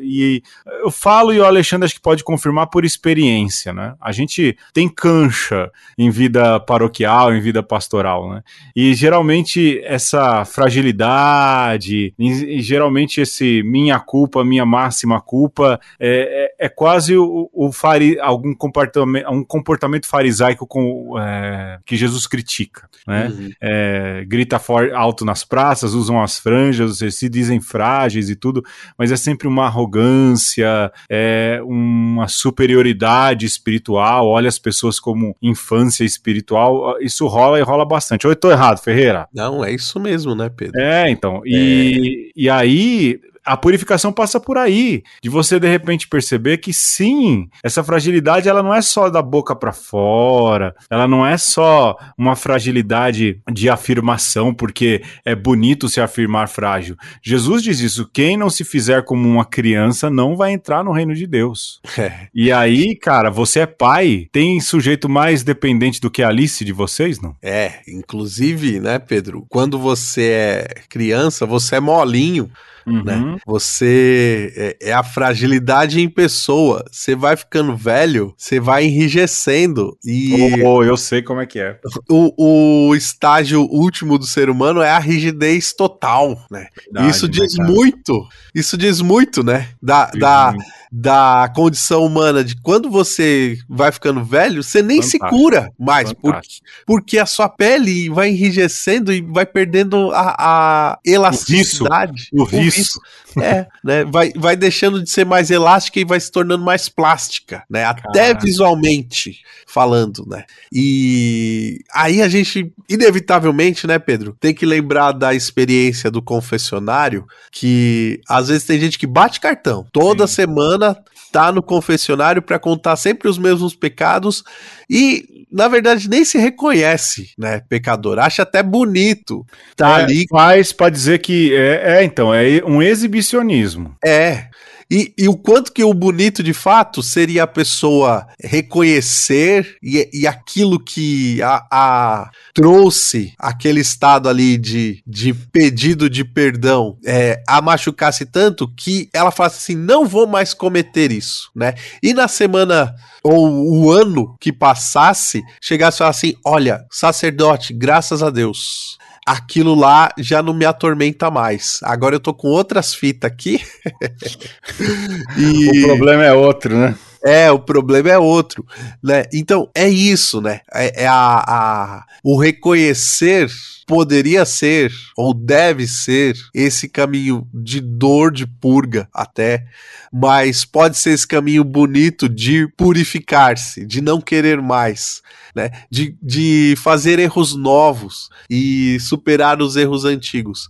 [0.01, 0.41] E
[0.83, 3.95] eu falo, e o Alexandre acho que pode confirmar por experiência, né?
[4.01, 8.43] A gente tem cancha em vida paroquial, em vida pastoral, né?
[8.75, 16.65] E geralmente essa fragilidade, e, e geralmente esse minha culpa, minha máxima culpa, é, é,
[16.65, 22.87] é quase o, o fari, algum comportamento, um comportamento farisaico com, é, que Jesus critica,
[23.07, 23.27] né?
[23.27, 23.49] Uhum.
[23.61, 28.63] é, grita for- alto nas praças, usam as franjas, se dizem frágeis e tudo,
[28.97, 36.97] mas é sempre uma arrogância, é uma superioridade espiritual, olha as pessoas como infância espiritual,
[37.01, 38.25] isso rola e rola bastante.
[38.27, 39.27] Ou eu tô errado, Ferreira?
[39.33, 40.79] Não, é isso mesmo, né, Pedro?
[40.79, 41.41] É, então.
[41.45, 43.19] E, e aí.
[43.45, 48.63] A purificação passa por aí, de você de repente perceber que sim, essa fragilidade ela
[48.63, 54.53] não é só da boca para fora, ela não é só uma fragilidade de afirmação,
[54.53, 56.95] porque é bonito se afirmar frágil.
[57.21, 61.13] Jesus diz isso: quem não se fizer como uma criança não vai entrar no reino
[61.13, 61.81] de Deus.
[61.97, 62.27] É.
[62.33, 66.71] E aí, cara, você é pai, tem sujeito mais dependente do que a Alice de
[66.71, 67.35] vocês, não?
[67.41, 72.49] É, inclusive, né, Pedro, quando você é criança, você é molinho,
[72.85, 73.15] né?
[73.15, 73.37] Uhum.
[73.45, 76.83] Você é, é a fragilidade em pessoa.
[76.91, 81.79] Você vai ficando velho, você vai enrijecendo e Oh, eu sei como é que é.
[82.09, 86.67] o, o estágio último do ser humano é a rigidez total, né?
[86.75, 87.69] Verdade, isso né, diz cara?
[87.69, 89.69] muito, isso diz muito, né?
[89.81, 90.53] Da, da,
[90.95, 95.43] da condição humana de quando você vai ficando velho, você nem se Fantástico.
[95.43, 96.67] cura mais, porque, Fantástico.
[96.85, 102.29] porque a sua pele vai enrijecendo e vai perdendo a, a elasticidade.
[102.31, 102.77] O viço.
[102.77, 103.01] viço.
[103.41, 104.05] É, né?
[104.05, 107.83] Vai, vai deixando de ser mais elástica e vai se tornando mais plástica, né?
[107.83, 108.45] Até Caraca.
[108.45, 110.43] visualmente falando, né?
[110.71, 118.21] E aí a gente, inevitavelmente, né, Pedro, tem que lembrar da experiência do confessionário, que
[118.29, 119.87] às vezes tem gente que bate cartão.
[119.91, 120.35] Toda Sim.
[120.35, 120.82] semana
[121.31, 124.43] tá no confessionário para contar sempre os mesmos pecados
[124.89, 128.19] e na verdade nem se reconhece, né, pecador.
[128.19, 132.81] Acha até bonito tá É, ali Faz pra dizer que é, é, então, é um
[132.81, 133.95] exibicionismo.
[134.03, 134.47] É.
[134.93, 140.27] E, e o quanto que o bonito de fato seria a pessoa reconhecer e, e
[140.27, 147.59] aquilo que a, a- trouxe aquele estado ali de, de pedido de perdão é, a
[147.59, 151.73] machucasse tanto que ela falasse assim: não vou mais cometer isso, né?
[152.03, 153.49] E na semana ou
[153.81, 158.97] o ano que passasse, chegasse e falasse assim: olha, sacerdote, graças a Deus.
[159.25, 161.79] Aquilo lá já não me atormenta mais.
[161.83, 163.61] Agora eu tô com outras fitas aqui.
[165.37, 166.95] E- O problema é outro, né?
[167.25, 168.65] É, o problema é outro,
[169.01, 169.23] né?
[169.33, 170.59] Então é isso, né?
[170.73, 173.49] É, é a, a- o reconhecer
[173.85, 179.65] poderia ser ou deve ser esse caminho de dor, de purga até,
[180.11, 185.21] mas pode ser esse caminho bonito de purificar-se, de não querer mais,
[185.55, 185.69] né?
[185.91, 190.69] De, de fazer erros novos e superar os erros antigos.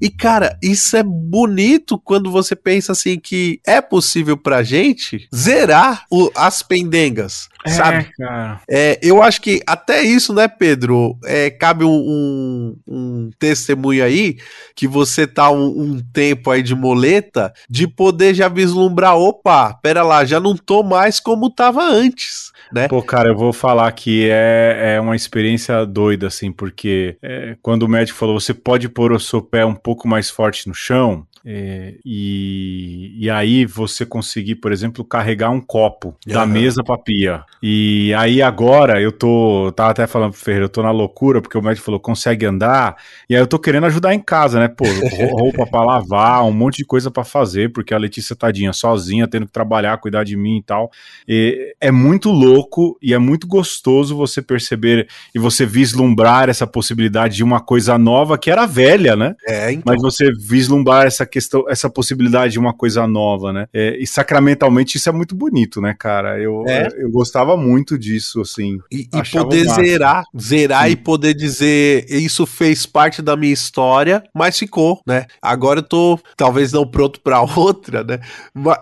[0.00, 5.87] E cara, isso é bonito quando você pensa assim que é possível pra gente zerar
[6.10, 8.10] o- as pendengas, sabe?
[8.16, 8.60] cara.
[8.68, 11.16] É, eu acho que até isso, né, Pedro?
[11.24, 14.36] É, cabe um, um- um testemunho aí
[14.74, 20.02] que você tá um, um tempo aí de moleta de poder já vislumbrar, opa, pera
[20.02, 22.88] lá, já não tô mais como tava antes, né?
[22.88, 27.82] Pô, cara, eu vou falar que é, é uma experiência doida, assim, porque é, quando
[27.84, 31.26] o médico falou, você pode pôr o seu pé um pouco mais forte no chão,
[31.50, 37.42] É, e, e aí você conseguir, por exemplo, carregar um copo da mesa pra pia.
[37.62, 41.56] E aí agora eu tô, tava até falando pro Ferreira, eu tô na loucura, porque
[41.56, 42.96] o médico falou, consegue andar?
[43.30, 44.68] E aí eu tô querendo ajudar em casa, né?
[44.68, 44.84] Pô,
[45.32, 49.46] roupa pra lavar, um monte de coisa pra fazer, porque a Letícia tadinha sozinha, tendo
[49.46, 50.90] que trabalhar, cuidar de mim e tal.
[51.26, 57.36] E é muito louco e é muito gostoso você perceber e você vislumbrar essa possibilidade
[57.36, 59.34] de uma coisa nova que era velha, né?
[59.46, 59.84] É, então.
[59.86, 61.37] Mas você vislumbrar essa questão,
[61.68, 63.66] essa possibilidade de uma coisa nova, né?
[63.72, 66.38] É, e sacramentalmente isso é muito bonito, né, cara?
[66.40, 66.88] Eu, É.
[66.96, 68.78] eu gostava muito disso, assim.
[68.90, 69.86] E, e poder máximo.
[69.86, 70.90] zerar, zerar Sim.
[70.92, 75.26] e poder dizer isso fez parte da minha história, mas ficou, né?
[75.40, 78.20] Agora eu tô talvez não pronto pra outra, né?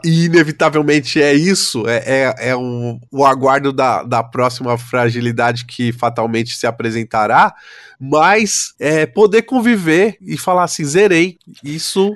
[0.04, 5.92] E inevitavelmente é isso, é, é, é o, o aguardo da, da próxima fragilidade que
[5.92, 7.54] fatalmente se apresentará,
[8.00, 11.38] mas é poder conviver e falar assim, zerei.
[11.64, 12.12] Isso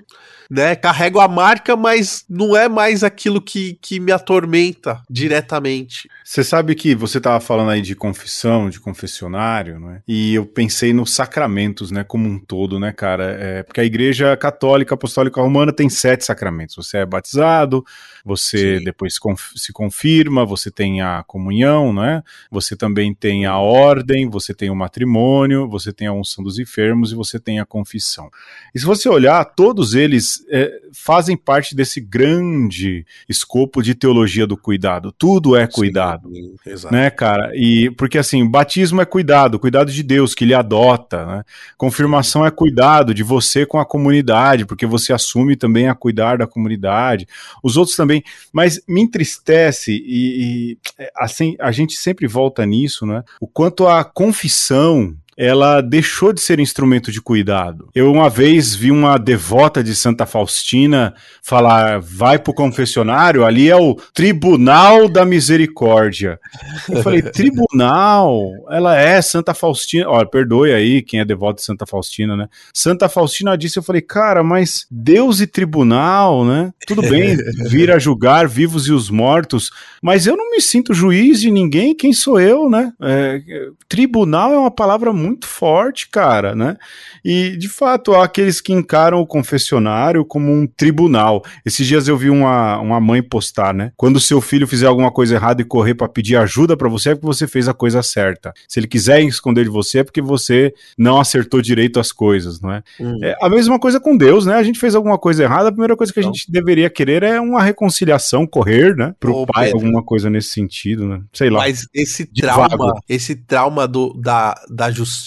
[0.51, 0.75] né?
[0.75, 6.09] Carrego a marca, mas não é mais aquilo que, que me atormenta diretamente.
[6.25, 10.03] Você sabe que você estava falando aí de confissão, de confessionário, né?
[10.09, 12.03] E eu pensei nos sacramentos, né?
[12.03, 13.37] Como um todo, né, cara?
[13.39, 16.75] É, porque a Igreja Católica Apostólica Romana tem sete sacramentos.
[16.75, 17.85] Você é batizado,
[18.25, 18.85] você Sim.
[18.85, 22.23] depois conf- se confirma, você tem a comunhão, né?
[22.51, 27.13] Você também tem a ordem, você tem o matrimônio, você tem a unção dos enfermos
[27.13, 28.31] e você tem a confissão.
[28.75, 34.57] E se você olhar, todos eles é, fazem parte desse grande escopo de teologia do
[34.57, 35.13] cuidado.
[35.13, 37.53] Tudo é cuidado Sim, né, cara?
[37.55, 41.45] E porque assim, batismo é cuidado, cuidado de Deus que lhe adota, né?
[41.77, 46.47] Confirmação é cuidado de você com a comunidade, porque você assume também a cuidar da
[46.47, 47.27] comunidade.
[47.63, 48.10] Os outros também,
[48.53, 53.23] mas me entristece e, e, é, assim a gente sempre volta nisso, né?
[53.41, 57.89] O quanto a confissão ela deixou de ser instrumento de cuidado.
[57.95, 63.77] Eu uma vez vi uma devota de Santa Faustina falar: vai pro confessionário, ali é
[63.77, 66.39] o Tribunal da Misericórdia.
[66.87, 68.51] Eu falei, tribunal?
[68.69, 70.11] Ela é Santa Faustina.
[70.11, 72.47] Olha, perdoe aí quem é devoto de Santa Faustina, né?
[72.75, 76.71] Santa Faustina disse, eu falei, cara, mas Deus e tribunal, né?
[76.87, 77.39] Tudo bem,
[77.71, 79.71] vir a julgar vivos e os mortos,
[80.03, 82.93] mas eu não me sinto juiz de ninguém, quem sou eu, né?
[83.01, 83.41] É,
[83.89, 86.77] tribunal é uma palavra muito forte, cara, né?
[87.25, 91.43] E, de fato, há aqueles que encaram o confessionário como um tribunal.
[91.65, 93.93] Esses dias eu vi uma, uma mãe postar, né?
[93.97, 97.15] Quando seu filho fizer alguma coisa errada e correr para pedir ajuda para você, é
[97.15, 98.53] porque você fez a coisa certa.
[98.69, 102.73] Se ele quiser esconder de você, é porque você não acertou direito as coisas, não
[102.73, 102.83] é?
[102.99, 103.19] Hum.
[103.23, 104.55] É a mesma coisa com Deus, né?
[104.55, 106.33] A gente fez alguma coisa errada, a primeira coisa que a Não.
[106.33, 109.15] gente deveria querer é uma reconciliação, correr, né?
[109.19, 109.81] Pro Ô, pai, Pedro.
[109.81, 111.21] alguma coisa nesse sentido, né?
[111.33, 111.61] Sei lá.
[111.61, 115.20] Mas esse trauma, esse trauma do, da, da justiça,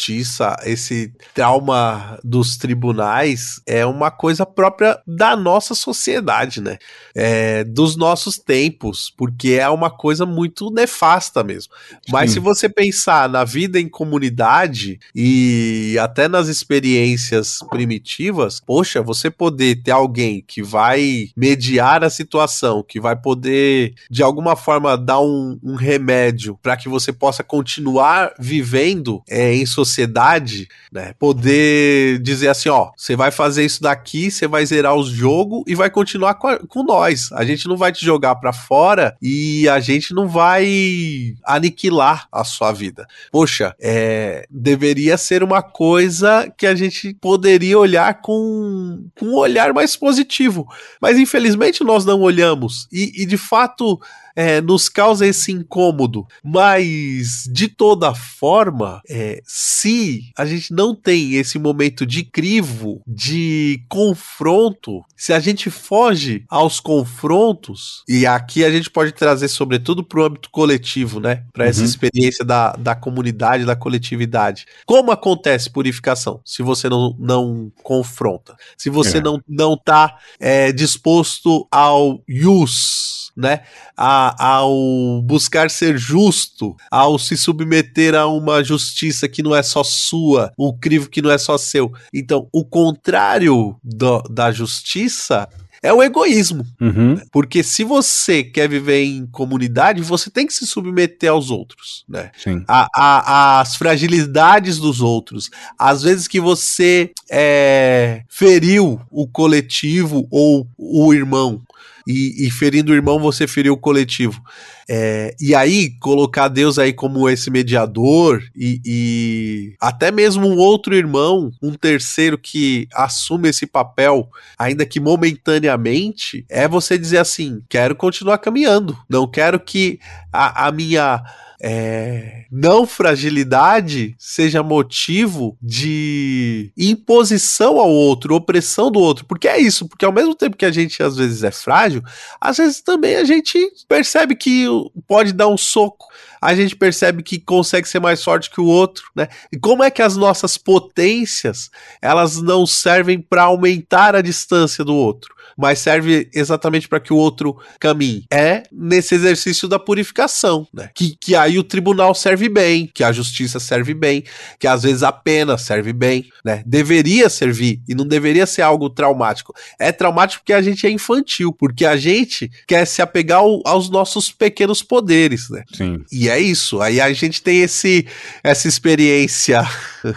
[0.65, 6.77] esse trauma dos tribunais é uma coisa própria da nossa sociedade, né?
[7.15, 11.73] É, dos nossos tempos, porque é uma coisa muito nefasta mesmo.
[12.09, 12.35] Mas Sim.
[12.35, 19.81] se você pensar na vida em comunidade e até nas experiências primitivas, poxa, você poder
[19.83, 25.59] ter alguém que vai mediar a situação, que vai poder de alguma forma dar um,
[25.63, 31.13] um remédio para que você possa continuar vivendo é, em sociedade, né?
[31.19, 35.75] Poder dizer assim, ó, você vai fazer isso daqui, você vai zerar os jogo e
[35.75, 37.31] vai continuar com, a- com nós.
[37.33, 42.43] A gente não vai te jogar para fora e a gente não vai aniquilar a
[42.43, 43.05] sua vida.
[43.31, 49.73] Poxa, é, deveria ser uma coisa que a gente poderia olhar com, com um olhar
[49.73, 50.67] mais positivo.
[51.01, 52.87] Mas infelizmente nós não olhamos.
[52.91, 53.99] E, e, de fato.
[54.35, 61.33] É, nos causa esse incômodo, mas de toda forma, é, se a gente não tem
[61.35, 68.71] esse momento de crivo, de confronto, se a gente foge aos confrontos, e aqui a
[68.71, 71.43] gente pode trazer sobretudo para o âmbito coletivo, né?
[71.53, 71.85] Para essa Uhum.
[71.85, 74.65] experiência da, da comunidade, da coletividade.
[74.85, 76.39] Como acontece purificação?
[76.45, 79.21] Se você não, não confronta, se você É.
[79.21, 83.61] não, não tá é, disposto ao use, né?
[83.97, 89.83] A, ao buscar ser justo, ao se submeter a uma justiça que não é só
[89.83, 91.91] sua, o crivo que não é só seu.
[92.13, 95.47] Então, o contrário do- da justiça
[95.81, 96.65] é o egoísmo.
[96.79, 97.19] Uhum.
[97.29, 102.31] Porque se você quer viver em comunidade, você tem que se submeter aos outros, né?
[102.41, 102.63] Sim.
[102.67, 110.65] a, a- as fragilidades dos outros, às vezes que você é, feriu o coletivo ou
[110.77, 111.61] o irmão.
[112.07, 114.41] E, e ferindo o irmão, você feriu o coletivo.
[114.89, 120.95] É, e aí, colocar Deus aí como esse mediador e, e, até mesmo um outro
[120.95, 127.95] irmão, um terceiro que assume esse papel, ainda que momentaneamente, é você dizer assim: quero
[127.95, 129.99] continuar caminhando, não quero que
[130.31, 131.23] a, a minha
[131.65, 139.23] é, não fragilidade seja motivo de imposição ao outro, opressão do outro.
[139.23, 142.03] Porque é isso, porque ao mesmo tempo que a gente às vezes é frágil,
[142.41, 143.57] às vezes também a gente
[143.87, 144.67] percebe que
[145.07, 146.07] pode dar um soco
[146.43, 149.27] a gente percebe que consegue ser mais forte que o outro, né?
[149.51, 151.69] E como é que as nossas potências,
[152.01, 157.17] elas não servem para aumentar a distância do outro, mas serve exatamente para que o
[157.17, 158.25] outro caminhe?
[158.31, 160.89] É nesse exercício da purificação, né?
[160.93, 164.23] Que, que aí o tribunal serve bem, que a justiça serve bem,
[164.59, 166.61] que às vezes a pena serve bem, né?
[166.65, 169.53] Deveria servir e não deveria ser algo traumático.
[169.79, 173.89] É traumático porque a gente é infantil, porque a gente quer se apegar ao, aos
[173.89, 175.63] nossos pequenos poderes, né?
[175.73, 176.03] Sim.
[176.11, 176.81] E é isso.
[176.81, 178.07] Aí a gente tem esse,
[178.43, 179.61] essa experiência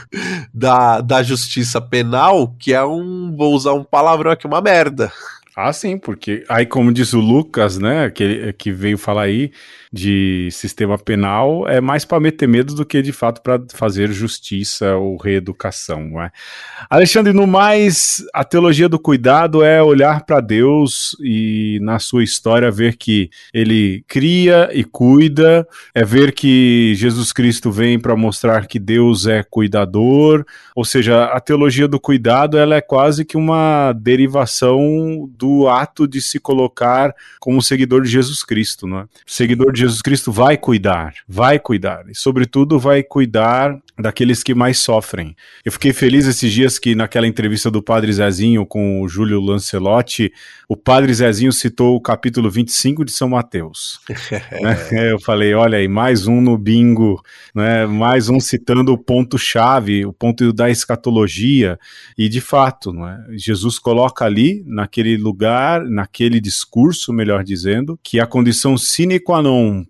[0.53, 3.35] da, da justiça penal, que é um.
[3.37, 5.13] Vou usar um palavrão aqui, uma merda.
[5.59, 9.51] Ah, sim, porque aí, como diz o Lucas, né, que, que veio falar aí,
[9.91, 14.95] de sistema penal é mais para meter medo do que de fato para fazer justiça
[14.97, 16.05] ou reeducação.
[16.11, 16.31] Não é?
[16.91, 22.71] Alexandre, no mais, a teologia do cuidado é olhar para Deus e na sua história
[22.71, 28.79] ver que ele cria e cuida, é ver que Jesus Cristo vem para mostrar que
[28.79, 30.45] Deus é cuidador,
[30.75, 36.21] ou seja, a teologia do cuidado ela é quase que uma derivação do ato de
[36.21, 39.05] se colocar como seguidor de Jesus Cristo, não é?
[39.27, 44.79] Seguidor de Jesus Cristo vai cuidar, vai cuidar, e sobretudo vai cuidar daqueles que mais
[44.79, 45.35] sofrem.
[45.65, 50.33] Eu fiquei feliz esses dias que naquela entrevista do Padre Zezinho com o Júlio Lancelotti,
[50.69, 54.01] o Padre Zezinho citou o capítulo 25 de São Mateus.
[54.61, 55.13] né?
[55.13, 57.23] Eu falei, olha aí, mais um no bingo,
[57.55, 57.87] né?
[57.87, 61.79] mais um citando o ponto-chave, o ponto da escatologia,
[62.19, 63.25] e de fato, não é?
[63.33, 69.85] Jesus coloca ali, naquele lugar, naquele discurso, melhor dizendo, que a condição sine qua non,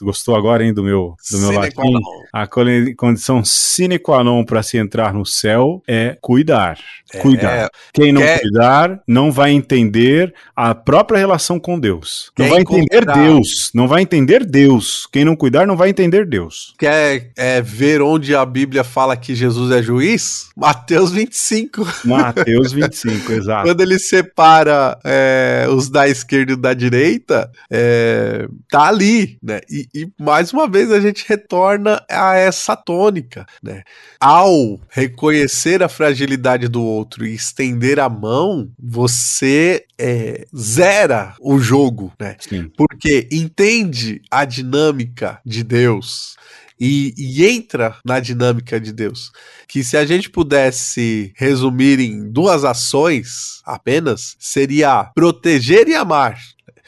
[0.00, 1.92] gostou agora, hein, do meu, do meu latim?
[2.32, 6.78] A condição sine qua non para se entrar no céu é cuidar.
[7.12, 7.70] É, cuidar.
[7.92, 8.40] Quem não quer...
[8.40, 12.30] cuidar não vai entender a própria relação com Deus.
[12.38, 13.22] Não quer vai entender encontrar...
[13.22, 13.70] Deus.
[13.74, 15.06] Não vai entender Deus.
[15.12, 16.74] Quem não cuidar não vai entender Deus.
[16.78, 20.48] Quer é, ver onde a Bíblia fala que Jesus é juiz?
[20.56, 21.86] Mateus 25.
[22.04, 23.66] Mateus 25, exato.
[23.66, 29.60] Quando ele separa é, os da esquerda e da direita, é, tá ali, né?
[29.70, 33.31] E, e mais uma vez a gente retorna a essa tônica,
[33.62, 33.82] né?
[34.20, 42.12] Ao reconhecer a fragilidade do outro e estender a mão, você é, zera o jogo,
[42.18, 42.36] né?
[42.40, 42.70] Sim.
[42.76, 46.36] Porque entende a dinâmica de Deus.
[46.84, 49.30] E, e, entra na dinâmica de Deus.
[49.68, 56.36] Que se a gente pudesse resumir em duas ações apenas, seria proteger e amar.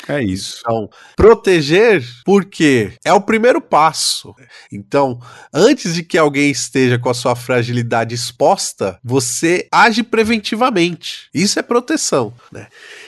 [0.08, 0.58] É isso.
[0.60, 4.34] Então, proteger, porque é o primeiro passo.
[4.70, 5.18] Então,
[5.52, 11.28] antes de que alguém esteja com a sua fragilidade exposta, você age preventivamente.
[11.32, 12.66] Isso é proteção, né?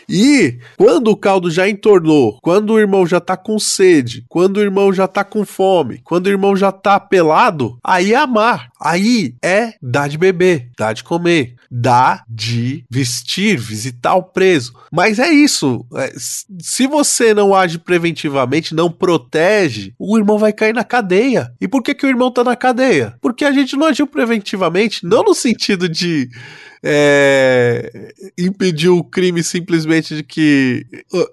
[0.08, 4.62] E quando o caldo já entornou, quando o irmão já tá com sede, quando o
[4.62, 8.70] irmão já tá com fome, quando o irmão já tá pelado, aí é amar.
[8.80, 14.74] Aí é dar de beber, dar de comer, dar de vestir, visitar o preso.
[14.92, 15.84] Mas é isso.
[15.94, 21.52] É, se você não age preventivamente, não protege, o irmão vai cair na cadeia.
[21.60, 23.14] E por que, que o irmão tá na cadeia?
[23.20, 26.28] Porque a gente não agiu preventivamente, não no sentido de
[26.88, 30.86] é, impediu o crime simplesmente de que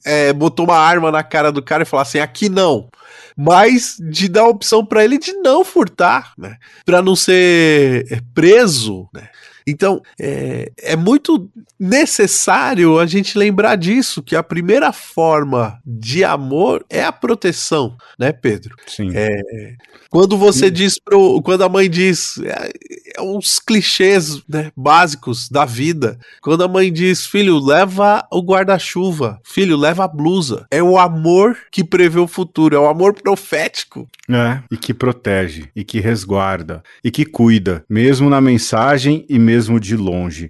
[0.03, 2.89] é, botou uma arma na cara do cara e falou assim: aqui não.
[3.37, 6.57] Mas de dar a opção para ele de não furtar, né?
[6.85, 9.29] Para não ser preso, né?
[9.67, 11.49] Então, é, é muito
[11.79, 18.31] necessário a gente lembrar disso, que a primeira forma de amor é a proteção, né,
[18.31, 18.75] Pedro?
[18.87, 19.09] Sim.
[19.13, 19.75] É,
[20.09, 20.73] quando você Sim.
[20.73, 21.41] diz pro.
[21.41, 22.37] Quando a mãe diz.
[22.39, 22.71] É,
[23.15, 26.17] é uns clichês né, básicos da vida.
[26.41, 30.65] Quando a mãe diz, filho, leva o guarda-chuva, filho, leva a blusa.
[30.71, 34.07] É o amor que prevê o futuro, é o amor profético.
[34.29, 39.79] É, e que protege, e que resguarda, e que cuida, mesmo na mensagem e mesmo
[39.79, 40.49] de longe.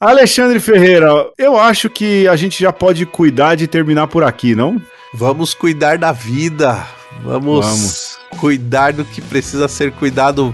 [0.00, 4.82] Alexandre Ferreira, eu acho que a gente já pode cuidar de terminar por aqui, não?
[5.14, 6.84] Vamos cuidar da vida.
[7.22, 8.18] Vamos, Vamos.
[8.40, 10.52] cuidar do que precisa ser cuidado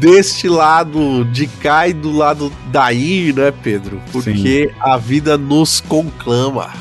[0.00, 4.02] deste lado de cá e do lado daí, né, Pedro?
[4.10, 4.74] Porque Sim.
[4.80, 6.72] a vida nos conclama.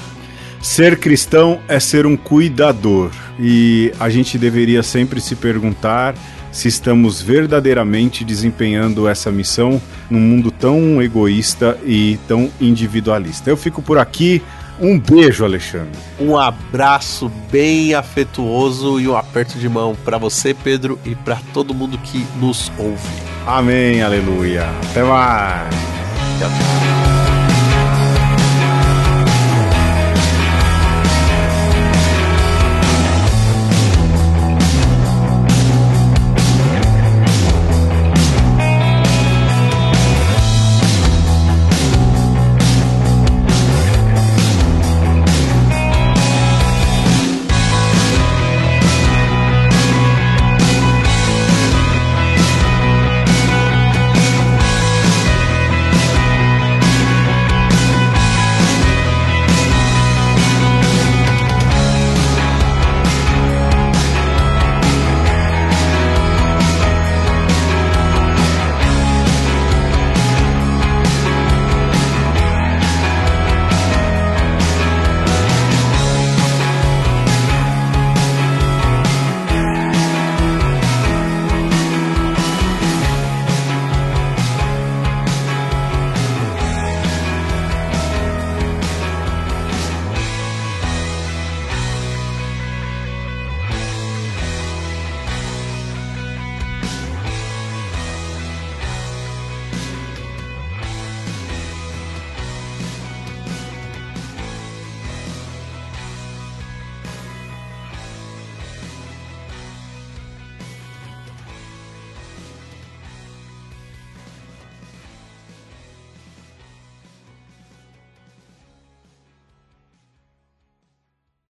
[0.65, 6.15] Ser cristão é ser um cuidador e a gente deveria sempre se perguntar
[6.51, 13.47] se estamos verdadeiramente desempenhando essa missão num mundo tão egoísta e tão individualista.
[13.47, 14.41] Eu fico por aqui.
[14.81, 15.99] Um beijo, Alexandre.
[16.19, 21.75] Um abraço bem afetuoso e um aperto de mão para você, Pedro, e para todo
[21.75, 23.07] mundo que nos ouve.
[23.45, 24.67] Amém, aleluia.
[24.89, 25.69] Até mais.
[26.39, 27.34] Tchau, tchau.